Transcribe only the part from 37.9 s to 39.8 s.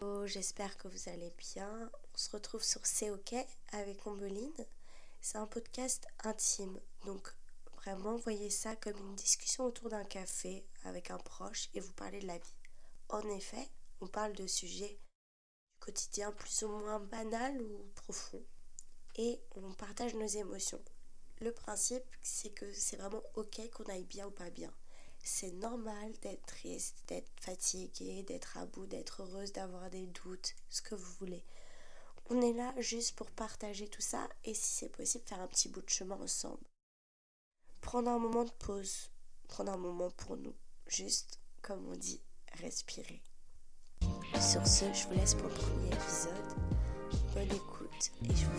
un moment de pause, prendre un